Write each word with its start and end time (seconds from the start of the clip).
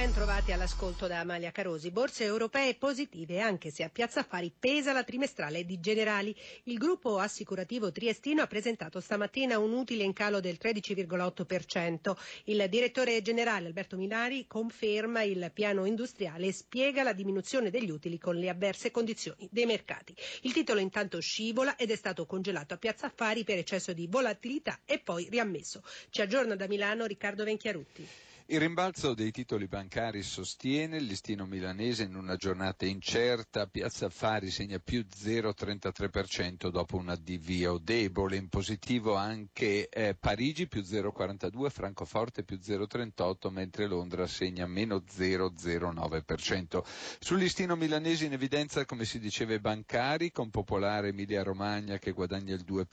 Ben 0.00 0.12
trovati 0.12 0.50
all'ascolto 0.50 1.06
da 1.06 1.18
Amalia 1.20 1.50
Carosi. 1.52 1.90
Borse 1.90 2.24
europee 2.24 2.74
positive, 2.74 3.38
anche 3.40 3.70
se 3.70 3.82
a 3.82 3.90
Piazza 3.90 4.20
Affari 4.20 4.50
pesa 4.58 4.94
la 4.94 5.04
trimestrale 5.04 5.66
di 5.66 5.78
Generali. 5.78 6.34
Il 6.64 6.78
gruppo 6.78 7.18
assicurativo 7.18 7.92
triestino 7.92 8.40
ha 8.40 8.46
presentato 8.46 8.98
stamattina 8.98 9.58
un 9.58 9.74
utile 9.74 10.02
in 10.04 10.14
calo 10.14 10.40
del 10.40 10.56
13,8%. 10.58 12.16
Il 12.44 12.66
direttore 12.70 13.20
generale 13.20 13.66
Alberto 13.66 13.98
Minari 13.98 14.46
conferma 14.46 15.20
il 15.20 15.50
piano 15.52 15.84
industriale 15.84 16.46
e 16.46 16.52
spiega 16.54 17.02
la 17.02 17.12
diminuzione 17.12 17.68
degli 17.68 17.90
utili 17.90 18.18
con 18.18 18.36
le 18.36 18.48
avverse 18.48 18.90
condizioni 18.90 19.50
dei 19.52 19.66
mercati. 19.66 20.14
Il 20.44 20.54
titolo 20.54 20.80
intanto 20.80 21.20
scivola 21.20 21.76
ed 21.76 21.90
è 21.90 21.96
stato 21.96 22.24
congelato 22.24 22.72
a 22.72 22.78
Piazza 22.78 23.04
Affari 23.04 23.44
per 23.44 23.58
eccesso 23.58 23.92
di 23.92 24.06
volatilità 24.06 24.80
e 24.86 24.98
poi 24.98 25.28
riammesso. 25.28 25.82
Ci 26.08 26.22
aggiorna 26.22 26.56
da 26.56 26.66
Milano 26.68 27.04
Riccardo 27.04 27.44
Venchiarutti. 27.44 28.08
Il 28.52 28.58
rimbalzo 28.58 29.14
dei 29.14 29.30
titoli 29.30 29.68
bancari 29.68 30.24
sostiene 30.24 30.96
il 30.96 31.04
listino 31.04 31.46
milanese 31.46 32.02
in 32.02 32.16
una 32.16 32.34
giornata 32.34 32.84
incerta, 32.84 33.68
Piazza 33.68 34.06
Affari 34.06 34.50
segna 34.50 34.80
più 34.80 35.06
0,33% 35.08 36.68
dopo 36.68 36.96
un 36.96 37.10
addivio 37.10 37.78
debole, 37.78 38.34
in 38.34 38.48
positivo 38.48 39.14
anche 39.14 39.88
eh, 39.88 40.16
Parigi 40.18 40.66
più 40.66 40.80
0,42%, 40.80 41.68
Francoforte 41.70 42.42
più 42.42 42.58
0,38%, 42.60 43.50
mentre 43.52 43.86
Londra 43.86 44.26
segna 44.26 44.66
meno 44.66 44.96
0,09%. 44.96 46.82
Sul 47.20 47.38
listino 47.38 47.76
milanese 47.76 48.24
in 48.24 48.32
evidenza, 48.32 48.84
come 48.84 49.04
si 49.04 49.20
diceva, 49.20 49.54
i 49.54 49.60
bancari, 49.60 50.32
con 50.32 50.50
Popolare 50.50 51.10
Emilia 51.10 51.44
Romagna 51.44 51.98
che 51.98 52.10
guadagna 52.10 52.56
il 52.56 52.64
2%, 52.66 52.84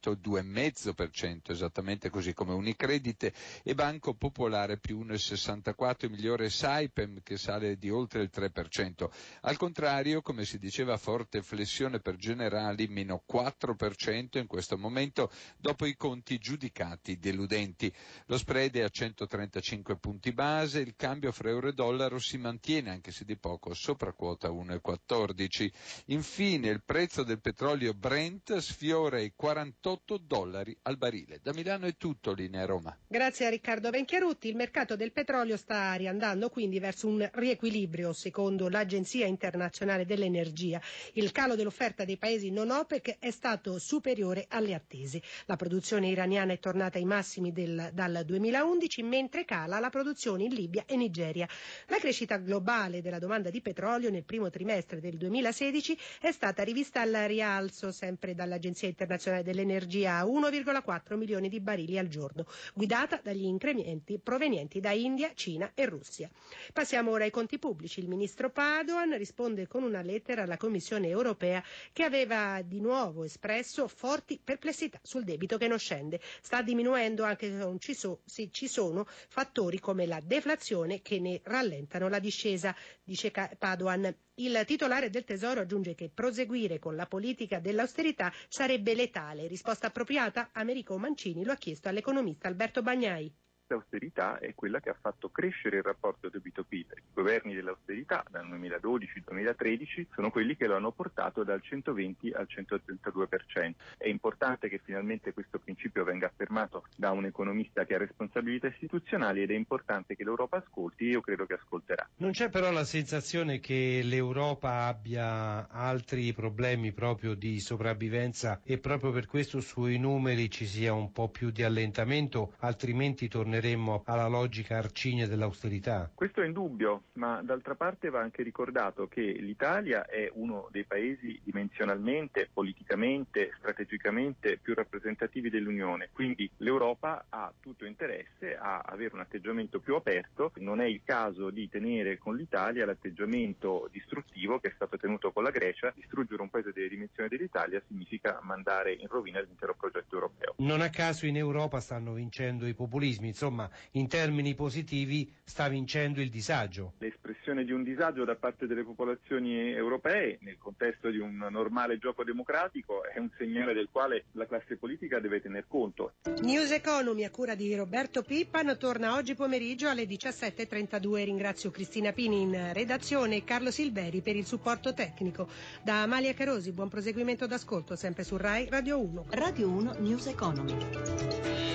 2,5% 0.00 1.50
esattamente 1.50 2.08
così 2.08 2.32
come 2.32 2.52
Unicredite 2.52 3.32
e 3.64 3.74
Banco 3.74 4.14
Popolare 4.14 4.74
più 4.78 5.00
1,64, 5.04 6.08
migliore 6.08 6.50
Saipem 6.50 7.22
che 7.22 7.36
sale 7.36 7.76
di 7.76 7.90
oltre 7.90 8.22
il 8.22 8.30
3%. 8.32 9.08
Al 9.42 9.56
contrario, 9.56 10.22
come 10.22 10.44
si 10.44 10.58
diceva, 10.58 10.96
forte 10.96 11.42
flessione 11.42 12.00
per 12.00 12.16
Generali, 12.16 12.86
meno 12.88 13.22
4% 13.30 14.38
in 14.38 14.46
questo 14.46 14.76
momento 14.76 15.30
dopo 15.58 15.86
i 15.86 15.96
conti 15.96 16.38
giudicati 16.38 17.18
deludenti. 17.18 17.92
Lo 18.26 18.38
spread 18.38 18.76
è 18.76 18.82
a 18.82 18.88
135 18.88 19.96
punti 19.98 20.32
base, 20.32 20.80
il 20.80 20.94
cambio 20.96 21.32
fra 21.32 21.48
euro 21.48 21.68
e 21.68 21.72
dollaro 21.72 22.18
si 22.18 22.38
mantiene 22.38 22.90
anche 22.90 23.12
se 23.12 23.24
di 23.24 23.36
poco 23.36 23.74
sopra 23.74 24.12
quota 24.12 24.48
1,14. 24.48 25.70
Infine 26.06 26.68
il 26.68 26.82
prezzo 26.84 27.22
del 27.22 27.40
petrolio 27.40 27.94
Brent 27.94 28.56
sfiora 28.58 29.20
i 29.20 29.32
48 29.34 30.18
dollari 30.18 30.76
al 30.82 30.96
barile. 30.96 31.40
Da 31.42 31.52
Milano 31.52 31.86
è 31.86 31.96
tutto, 31.96 32.32
linea 32.32 32.64
Roma. 32.64 32.96
Grazie 33.06 33.46
a 33.46 33.50
Riccardo 33.50 33.90
Venchiarutti. 33.90 34.52
Mercato 34.66 34.96
del 34.96 35.12
petrolio 35.12 35.56
sta 35.56 35.92
riandando 35.94 36.50
quindi 36.50 36.80
verso 36.80 37.06
un 37.06 37.30
riequilibrio, 37.34 38.12
secondo 38.12 38.68
l'Agenzia 38.68 39.24
internazionale 39.24 40.04
dell'energia. 40.04 40.80
Il 41.12 41.30
calo 41.30 41.54
dell'offerta 41.54 42.04
dei 42.04 42.16
paesi 42.16 42.50
non 42.50 42.70
OPEC 42.72 43.18
è 43.20 43.30
stato 43.30 43.78
superiore 43.78 44.46
alle 44.48 44.74
attese. 44.74 45.22
La 45.44 45.54
produzione 45.54 46.08
iraniana 46.08 46.52
è 46.52 46.58
tornata 46.58 46.98
ai 46.98 47.04
massimi 47.04 47.52
del, 47.52 47.90
dal 47.94 48.24
2011, 48.26 49.04
mentre 49.04 49.44
cala 49.44 49.78
la 49.78 49.88
produzione 49.88 50.42
in 50.42 50.52
Libia 50.52 50.82
e 50.84 50.96
Nigeria. 50.96 51.46
La 51.86 51.98
crescita 51.98 52.36
globale 52.38 53.02
della 53.02 53.20
domanda 53.20 53.50
di 53.50 53.60
petrolio 53.60 54.10
nel 54.10 54.24
primo 54.24 54.50
trimestre 54.50 54.98
del 54.98 55.16
2016 55.16 55.96
è 56.22 56.32
stata 56.32 56.64
rivista 56.64 57.02
al 57.02 57.12
rialzo, 57.28 57.92
sempre 57.92 58.34
dall'Agenzia 58.34 58.88
internazionale 58.88 59.44
dell'energia, 59.44 60.16
a 60.16 60.24
1,4 60.24 61.14
milioni 61.16 61.48
di 61.48 61.60
barili 61.60 61.98
al 61.98 62.08
giorno, 62.08 62.46
guidata 62.74 63.20
dagli 63.22 63.44
incrementi 63.44 64.18
provenienti 64.18 64.45
provenienti 64.46 64.78
da 64.78 64.92
India, 64.92 65.32
Cina 65.34 65.72
e 65.74 65.86
Russia. 65.86 66.30
Passiamo 66.72 67.10
ora 67.10 67.24
ai 67.24 67.30
conti 67.32 67.58
pubblici. 67.58 67.98
Il 67.98 68.06
ministro 68.08 68.48
Padoan 68.50 69.16
risponde 69.18 69.66
con 69.66 69.82
una 69.82 70.02
lettera 70.02 70.42
alla 70.44 70.56
Commissione 70.56 71.08
europea 71.08 71.60
che 71.92 72.04
aveva 72.04 72.62
di 72.64 72.80
nuovo 72.80 73.24
espresso 73.24 73.88
forti 73.88 74.40
perplessità 74.42 75.00
sul 75.02 75.24
debito 75.24 75.58
che 75.58 75.66
non 75.66 75.80
scende. 75.80 76.20
Sta 76.40 76.62
diminuendo 76.62 77.24
anche 77.24 77.48
se 77.48 77.56
non 77.56 77.80
ci, 77.80 77.92
so, 77.94 78.20
se 78.24 78.48
ci 78.52 78.68
sono 78.68 79.04
fattori 79.08 79.80
come 79.80 80.06
la 80.06 80.20
deflazione 80.22 81.02
che 81.02 81.18
ne 81.18 81.40
rallentano 81.42 82.08
la 82.08 82.20
discesa, 82.20 82.72
dice 83.02 83.32
Padoan. 83.58 84.14
Il 84.38 84.62
titolare 84.66 85.08
del 85.10 85.24
Tesoro 85.24 85.60
aggiunge 85.62 85.94
che 85.96 86.10
proseguire 86.12 86.78
con 86.78 86.94
la 86.94 87.06
politica 87.06 87.58
dell'austerità 87.58 88.32
sarebbe 88.48 88.94
letale. 88.94 89.48
Risposta 89.48 89.86
appropriata? 89.88 90.50
Americo 90.52 90.96
Mancini 90.98 91.42
lo 91.42 91.52
ha 91.52 91.56
chiesto 91.56 91.88
all'economista 91.88 92.46
Alberto 92.46 92.82
Bagnai 92.82 93.32
l'austerità 93.68 94.38
è 94.38 94.54
quella 94.54 94.80
che 94.80 94.90
ha 94.90 94.96
fatto 94.98 95.30
crescere 95.30 95.78
il 95.78 95.82
rapporto 95.82 96.28
debito-PIL. 96.28 96.86
I 96.94 97.02
governi 97.12 97.54
dell'austerità 97.54 98.24
dal 98.30 98.46
2012-2013 98.48 100.06
sono 100.14 100.30
quelli 100.30 100.56
che 100.56 100.66
lo 100.66 100.76
hanno 100.76 100.92
portato 100.92 101.42
dal 101.42 101.62
120 101.62 102.30
al 102.32 102.46
132%. 102.48 103.74
È 103.98 104.08
importante 104.08 104.68
che 104.68 104.80
finalmente 104.82 105.32
questo 105.32 105.58
principio 105.58 106.04
venga 106.04 106.26
affermato 106.26 106.84
da 106.96 107.10
un 107.10 107.24
economista 107.24 107.84
che 107.84 107.94
ha 107.94 107.98
responsabilità 107.98 108.68
istituzionali 108.68 109.42
ed 109.42 109.50
è 109.50 109.54
importante 109.54 110.14
che 110.14 110.24
l'Europa 110.24 110.58
ascolti 110.58 111.06
e 111.06 111.10
io 111.10 111.20
credo 111.20 111.46
che 111.46 111.54
ascolterà. 111.54 112.08
Non 112.16 112.30
c'è 112.30 112.48
però 112.48 112.70
la 112.70 112.84
sensazione 112.84 113.58
che 113.58 114.00
l'Europa 114.02 114.86
abbia 114.86 115.68
altri 115.68 116.32
problemi 116.32 116.92
proprio 116.92 117.34
di 117.34 117.58
sopravvivenza 117.60 118.60
e 118.64 118.78
proprio 118.78 119.10
per 119.10 119.26
questo 119.26 119.60
sui 119.60 119.98
numeri 119.98 120.50
ci 120.50 120.66
sia 120.66 120.92
un 120.92 121.12
po' 121.12 121.28
più 121.28 121.50
di 121.50 121.62
allentamento, 121.62 122.54
altrimenti 122.58 123.28
tornerà 123.28 123.55
torneremmo 123.56 124.02
alla 124.06 124.28
logica 124.28 124.76
arcigna 124.76 125.26
dell'austerità? 125.26 126.10
Questo 126.14 126.42
è 126.42 126.46
indubbio, 126.46 127.04
ma 127.14 127.40
d'altra 127.42 127.74
parte 127.74 128.10
va 128.10 128.20
anche 128.20 128.42
ricordato 128.42 129.06
che 129.08 129.20
l'Italia 129.20 130.06
è 130.06 130.30
uno 130.34 130.68
dei 130.70 130.84
paesi 130.84 131.38
dimensionalmente, 131.42 132.48
politicamente, 132.52 133.52
strategicamente 133.58 134.58
più 134.58 134.74
rappresentativi 134.74 135.50
dell'Unione, 135.50 136.10
quindi 136.12 136.50
l'Europa 136.58 137.26
ha 137.28 137.52
tutto 137.60 137.84
interesse 137.84 138.56
a 138.56 138.82
avere 138.84 139.14
un 139.14 139.20
atteggiamento 139.20 139.80
più 139.80 139.94
aperto, 139.94 140.52
non 140.56 140.80
è 140.80 140.86
il 140.86 141.00
caso 141.04 141.50
di 141.50 141.68
tenere 141.68 142.18
con 142.18 142.36
l'Italia 142.36 142.84
l'atteggiamento 142.84 143.88
distruttivo 143.90 144.58
che 144.58 144.68
è 144.68 144.72
stato 144.74 144.96
tenuto 144.96 145.32
con 145.32 145.42
la 145.42 145.50
Grecia, 145.50 145.92
distruggere 145.94 146.42
un 146.42 146.50
paese 146.50 146.72
delle 146.72 146.88
dimensioni 146.88 147.28
dell'Italia 147.28 147.82
significa 147.86 148.38
mandare 148.42 148.92
in 148.92 149.06
rovina 149.08 149.40
l'intero 149.40 149.74
progetto 149.74 150.14
europeo. 150.14 150.54
Non 150.58 150.80
a 150.80 150.90
caso 150.90 151.26
in 151.26 151.36
Europa 151.36 151.80
stanno 151.80 152.12
vincendo 152.12 152.66
i 152.66 152.74
populismi, 152.74 153.28
insomma 153.28 153.45
insomma 153.46 153.70
in 153.92 154.08
termini 154.08 154.54
positivi 154.54 155.32
sta 155.44 155.68
vincendo 155.68 156.20
il 156.20 156.28
disagio. 156.30 156.94
L'espressione 156.98 157.64
di 157.64 157.72
un 157.72 157.82
disagio 157.84 158.24
da 158.24 158.34
parte 158.34 158.66
delle 158.66 158.82
popolazioni 158.82 159.70
europee 159.72 160.38
nel 160.40 160.58
contesto 160.58 161.08
di 161.10 161.18
un 161.18 161.36
normale 161.50 161.98
gioco 161.98 162.24
democratico 162.24 163.04
è 163.04 163.18
un 163.18 163.30
segnale 163.38 163.72
del 163.72 163.88
quale 163.90 164.24
la 164.32 164.46
classe 164.46 164.76
politica 164.76 165.20
deve 165.20 165.40
tener 165.40 165.64
conto. 165.68 166.14
News 166.42 166.72
Economy 166.72 167.24
a 167.24 167.30
cura 167.30 167.54
di 167.54 167.74
Roberto 167.74 168.22
Pippan 168.22 168.76
torna 168.78 169.14
oggi 169.14 169.34
pomeriggio 169.34 169.88
alle 169.88 170.04
17.32. 170.04 171.24
Ringrazio 171.24 171.70
Cristina 171.70 172.12
Pini 172.12 172.40
in 172.42 172.72
redazione 172.72 173.36
e 173.36 173.44
Carlo 173.44 173.70
Silveri 173.70 174.20
per 174.20 174.34
il 174.36 174.44
supporto 174.46 174.92
tecnico. 174.92 175.48
Da 175.82 176.02
Amalia 176.02 176.34
Carosi, 176.34 176.72
buon 176.72 176.88
proseguimento 176.88 177.46
d'ascolto 177.46 177.94
sempre 177.94 178.24
su 178.24 178.36
RAI 178.36 178.68
Radio 178.68 179.00
1. 179.00 179.26
Radio 179.30 179.68
1 179.68 179.94
News 180.00 180.26
Economy. 180.26 181.74